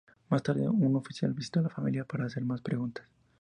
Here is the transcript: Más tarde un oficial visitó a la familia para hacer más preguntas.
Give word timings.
Más 0.29 0.41
tarde 0.41 0.67
un 0.67 0.95
oficial 0.95 1.31
visitó 1.35 1.59
a 1.59 1.61
la 1.61 1.69
familia 1.69 2.05
para 2.05 2.25
hacer 2.25 2.43
más 2.43 2.59
preguntas. 2.61 3.05